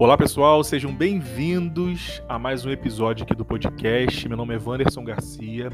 [0.00, 4.26] Olá pessoal, sejam bem-vindos a mais um episódio aqui do podcast.
[4.26, 5.68] Meu nome é Wanderson Garcia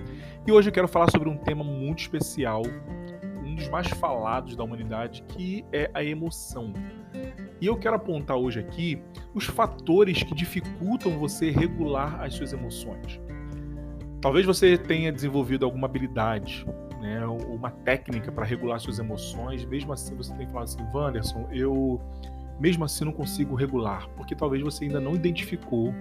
[0.45, 2.63] e hoje eu quero falar sobre um tema muito especial,
[3.45, 6.73] um dos mais falados da humanidade, que é a emoção.
[7.61, 9.01] E eu quero apontar hoje aqui
[9.33, 13.21] os fatores que dificultam você regular as suas emoções.
[14.21, 16.67] Talvez você tenha desenvolvido alguma habilidade,
[17.01, 22.01] né, uma técnica para regular suas emoções, mesmo assim você tem falado assim, Wanderson, eu
[22.59, 25.95] mesmo assim não consigo regular, porque talvez você ainda não identificou,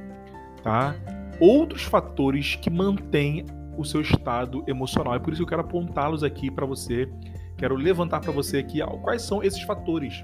[0.63, 0.95] tá?
[1.39, 3.45] Outros fatores que mantêm
[3.77, 5.15] o seu estado emocional.
[5.15, 7.09] É por isso que eu quero apontá-los aqui para você.
[7.57, 10.23] Quero levantar para você aqui quais são esses fatores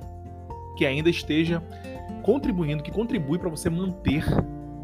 [0.77, 1.61] que ainda esteja
[2.23, 4.23] contribuindo, que contribui para você manter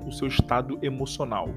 [0.05, 1.49] o seu estado emocional.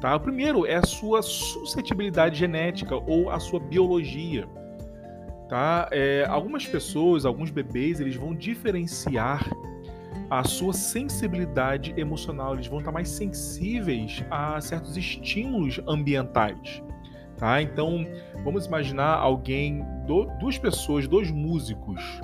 [0.00, 0.14] Tá?
[0.14, 4.48] O primeiro é a sua suscetibilidade genética ou a sua biologia
[5.48, 5.88] tá?
[5.90, 9.48] É, algumas pessoas, alguns bebês, eles vão diferenciar
[10.30, 16.82] a sua sensibilidade emocional, eles vão estar mais sensíveis a certos estímulos ambientais,
[17.38, 17.62] tá?
[17.62, 18.06] Então,
[18.44, 22.20] vamos imaginar alguém, do, duas pessoas, dois músicos,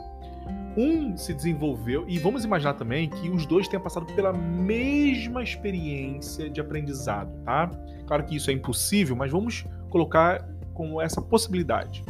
[0.76, 6.50] um se desenvolveu e vamos imaginar também que os dois tenham passado pela mesma experiência
[6.50, 7.70] de aprendizado, tá?
[8.06, 12.04] Claro que isso é impossível, mas vamos colocar como essa possibilidade.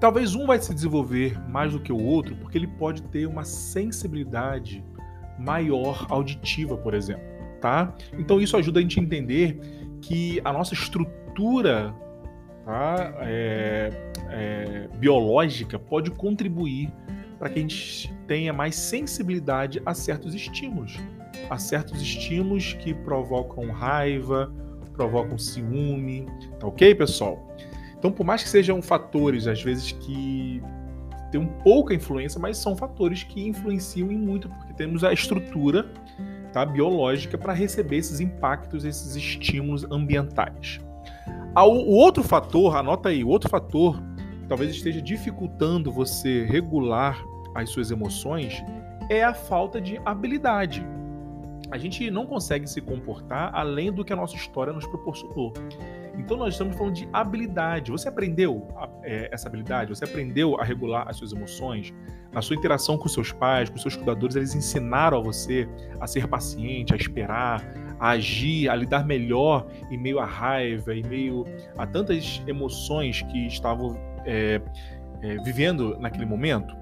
[0.00, 3.44] Talvez um vai se desenvolver mais do que o outro porque ele pode ter uma
[3.44, 4.84] sensibilidade
[5.38, 7.24] maior auditiva, por exemplo,
[7.60, 7.94] tá?
[8.18, 9.58] Então isso ajuda a gente a entender
[10.00, 11.94] que a nossa estrutura
[12.64, 13.90] tá, é,
[14.30, 16.92] é, biológica pode contribuir
[17.38, 20.98] para que a gente tenha mais sensibilidade a certos estímulos,
[21.48, 24.52] a certos estímulos que provocam raiva,
[24.94, 26.26] provocam ciúme,
[26.58, 27.46] tá ok, pessoal?
[27.98, 30.62] Então, por mais que sejam fatores, às vezes, que
[31.30, 35.90] têm um pouca influência, mas são fatores que influenciam em muito, porque temos a estrutura
[36.52, 40.80] tá, biológica para receber esses impactos, esses estímulos ambientais.
[41.54, 44.00] O outro fator, anota aí, o outro fator
[44.42, 47.18] que talvez esteja dificultando você regular
[47.54, 48.62] as suas emoções
[49.08, 50.86] é a falta de habilidade.
[51.70, 55.52] A gente não consegue se comportar além do que a nossa história nos proporcionou.
[56.18, 57.90] Então nós estamos falando de habilidade.
[57.90, 58.66] Você aprendeu
[59.02, 59.90] é, essa habilidade?
[59.90, 61.92] Você aprendeu a regular as suas emoções?
[62.32, 65.68] Na sua interação com seus pais, com seus cuidadores, eles ensinaram a você
[66.00, 67.62] a ser paciente, a esperar,
[67.98, 71.44] a agir, a lidar melhor em meio à raiva, em meio
[71.76, 74.60] a tantas emoções que estavam é,
[75.22, 76.76] é, vivendo naquele momento?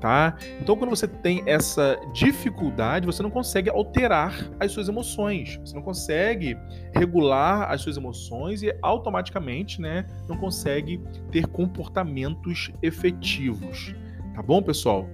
[0.00, 0.36] Tá?
[0.60, 5.82] Então, quando você tem essa dificuldade, você não consegue alterar as suas emoções, você não
[5.82, 6.56] consegue
[6.94, 13.94] regular as suas emoções e automaticamente, né, não consegue ter comportamentos efetivos,
[14.34, 15.08] tá bom, pessoal?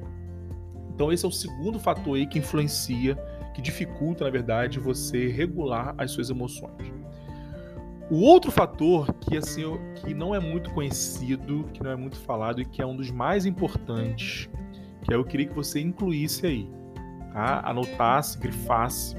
[0.94, 3.16] Então, esse é o segundo fator aí que influencia,
[3.54, 6.92] que dificulta, na verdade, você regular as suas emoções.
[8.10, 9.62] O outro fator que assim
[9.94, 13.10] que não é muito conhecido, que não é muito falado e que é um dos
[13.10, 14.50] mais importantes
[15.02, 16.70] que eu queria que você incluísse aí,
[17.32, 17.60] tá?
[17.64, 19.16] anotasse, grifasse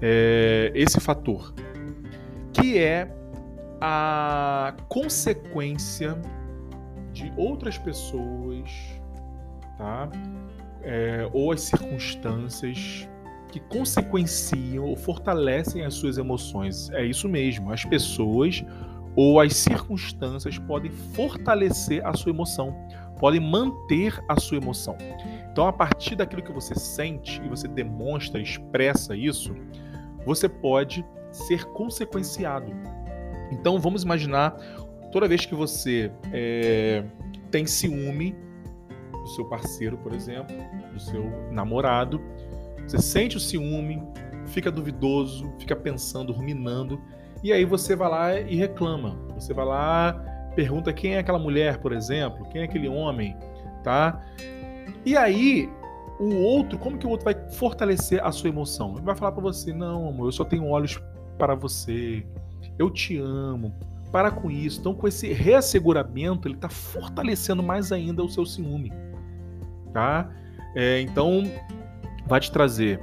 [0.00, 1.52] é, esse fator,
[2.52, 3.12] que é
[3.80, 6.20] a consequência
[7.12, 8.70] de outras pessoas,
[9.76, 10.08] tá?
[10.82, 13.08] É, ou as circunstâncias
[13.50, 16.88] que consequenciam ou fortalecem as suas emoções.
[16.90, 18.64] É isso mesmo, as pessoas
[19.16, 22.74] ou as circunstâncias podem fortalecer a sua emoção
[23.20, 24.96] podem manter a sua emoção.
[25.52, 29.54] Então, a partir daquilo que você sente e você demonstra, expressa isso,
[30.24, 32.72] você pode ser consequenciado.
[33.52, 34.56] Então, vamos imaginar
[35.12, 37.04] toda vez que você é,
[37.50, 38.34] tem ciúme
[39.12, 40.56] do seu parceiro, por exemplo,
[40.92, 42.20] do seu namorado,
[42.86, 44.02] você sente o ciúme,
[44.46, 47.00] fica duvidoso, fica pensando, ruminando,
[47.42, 49.16] e aí você vai lá e reclama.
[49.34, 53.36] Você vai lá pergunta quem é aquela mulher, por exemplo, quem é aquele homem,
[53.82, 54.20] tá?
[55.04, 55.68] E aí,
[56.18, 58.94] o outro, como que o outro vai fortalecer a sua emoção?
[58.94, 61.00] Ele vai falar para você: "Não, amor, eu só tenho olhos
[61.38, 62.26] para você.
[62.78, 63.74] Eu te amo.
[64.12, 64.80] Para com isso".
[64.80, 68.92] Então, com esse reasseguramento, ele está fortalecendo mais ainda o seu ciúme,
[69.92, 70.30] tá?
[70.74, 71.44] É, então,
[72.26, 73.00] vai te trazer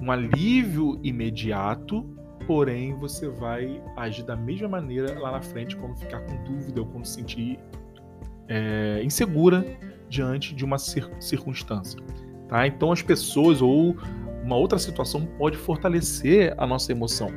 [0.00, 2.06] um alívio imediato
[2.50, 6.86] porém você vai agir da mesma maneira lá na frente quando ficar com dúvida ou
[6.88, 7.60] quando se sentir
[8.48, 9.64] é, insegura
[10.08, 12.00] diante de uma circunstância.
[12.48, 12.66] Tá?
[12.66, 13.96] Então as pessoas ou
[14.42, 17.30] uma outra situação pode fortalecer a nossa emoção.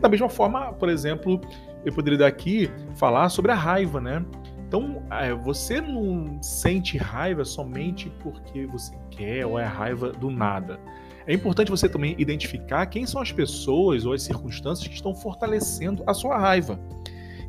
[0.00, 1.40] Da mesma forma, por exemplo,
[1.84, 4.24] eu poderia daqui falar sobre a raiva, né?
[4.68, 10.78] Então, é, você não sente raiva somente porque você quer ou é raiva do nada.
[11.26, 16.04] é importante você também identificar quem são as pessoas ou as circunstâncias que estão fortalecendo
[16.06, 16.78] a sua raiva.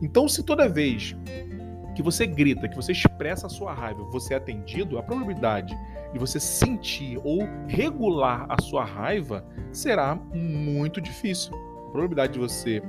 [0.01, 1.13] Então, se toda vez
[1.93, 5.77] que você grita, que você expressa a sua raiva, você é atendido, a probabilidade
[6.13, 11.53] de você sentir ou regular a sua raiva será muito difícil.
[11.53, 12.81] A probabilidade de você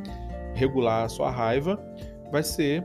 [0.54, 1.82] regular a sua raiva
[2.30, 2.84] vai ser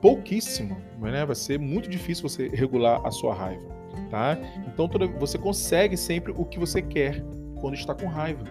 [0.00, 1.24] pouquíssima, né?
[1.24, 3.68] vai ser muito difícil você regular a sua raiva.
[4.10, 4.36] Tá?
[4.66, 7.24] Então toda, você consegue sempre o que você quer
[7.60, 8.44] quando está com raiva.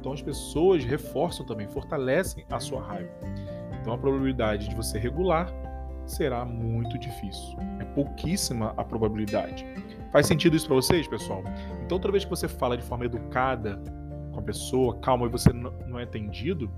[0.00, 3.10] Então as pessoas reforçam também, fortalecem a sua raiva.
[3.80, 5.52] Então a probabilidade de você regular
[6.06, 7.56] será muito difícil.
[7.80, 9.66] É pouquíssima a probabilidade.
[10.12, 11.42] Faz sentido isso para vocês, pessoal?
[11.84, 13.80] Então toda vez que você fala de forma educada
[14.32, 16.70] com a pessoa, calma, e você não é atendido,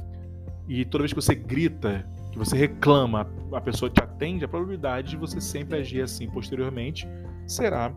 [0.69, 2.07] e toda vez que você grita,
[2.39, 7.09] que você reclama, a pessoa te atende, a probabilidade de você sempre agir assim posteriormente
[7.47, 7.93] será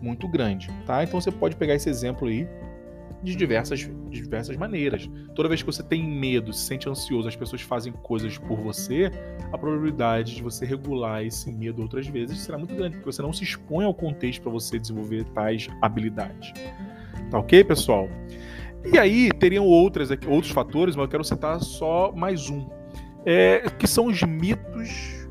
[0.00, 1.02] muito grande, tá?
[1.02, 2.46] Então você pode pegar esse exemplo aí
[3.22, 5.10] de diversas, de diversas maneiras.
[5.34, 9.10] Toda vez que você tem medo, se sente ansioso, as pessoas fazem coisas por você,
[9.52, 13.32] a probabilidade de você regular esse medo outras vezes será muito grande, porque você não
[13.32, 16.52] se expõe ao contexto para você desenvolver tais habilidades.
[17.30, 18.08] Tá ok, pessoal?
[18.84, 22.68] E aí teriam outras, outros fatores, mas eu quero citar só mais um,
[23.24, 25.28] é, que são os mitos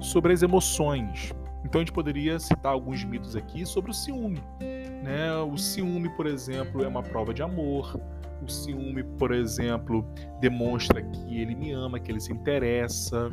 [0.00, 1.32] sobre as emoções.
[1.64, 4.42] Então a gente poderia citar alguns mitos aqui sobre o ciúme.
[4.60, 5.34] Né?
[5.50, 7.98] O ciúme, por exemplo, é uma prova de amor.
[8.42, 10.06] O ciúme, por exemplo,
[10.40, 13.30] demonstra que ele me ama, que ele se interessa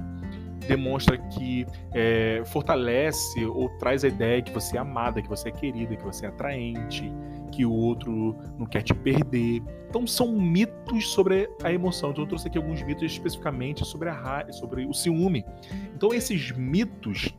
[0.68, 5.52] demonstra que é, fortalece ou traz a ideia que você é amada, que você é
[5.52, 7.12] querida, que você é atraente,
[7.52, 9.62] que o outro não quer te perder.
[9.90, 12.12] Então são mitos sobre a emoção.
[12.12, 15.46] Então eu trouxe aqui alguns mitos especificamente sobre a raiva, sobre o ciúme.
[15.96, 17.36] Então esses mitos,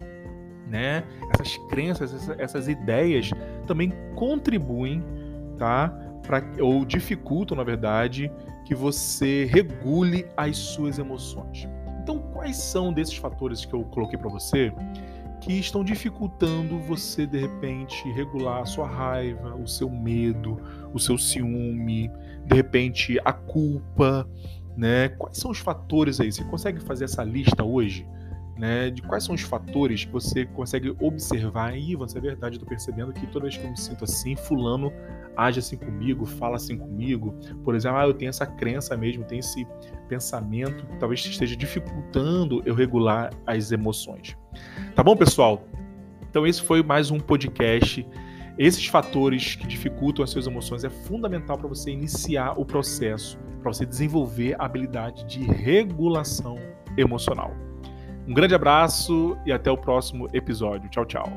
[0.68, 3.30] né, essas crenças, essas, essas ideias
[3.66, 5.02] também contribuem,
[5.58, 5.88] tá,
[6.26, 8.30] pra, ou dificultam, na verdade,
[8.64, 11.68] que você regule as suas emoções.
[12.02, 14.72] Então, quais são desses fatores que eu coloquei para você
[15.42, 20.60] que estão dificultando você de repente regular a sua raiva, o seu medo,
[20.94, 22.08] o seu ciúme,
[22.46, 24.28] de repente a culpa,
[24.76, 25.08] né?
[25.10, 26.30] Quais são os fatores aí?
[26.30, 28.06] Você consegue fazer essa lista hoje?
[28.54, 32.66] Né, de quais são os fatores que você consegue observar e você é verdade, tô
[32.66, 34.92] percebendo que toda vez que eu me sinto assim, fulano
[35.36, 37.34] age assim comigo, fala assim comigo.
[37.64, 39.66] Por exemplo, ah, eu tenho essa crença mesmo, tenho esse
[40.08, 44.36] pensamento que talvez esteja dificultando eu regular as emoções.
[44.94, 45.66] Tá bom, pessoal?
[46.28, 48.06] Então esse foi mais um podcast.
[48.58, 53.72] Esses fatores que dificultam as suas emoções é fundamental para você iniciar o processo, para
[53.72, 56.56] você desenvolver a habilidade de regulação
[56.96, 57.54] emocional.
[58.26, 60.88] Um grande abraço e até o próximo episódio.
[60.88, 61.32] Tchau, tchau.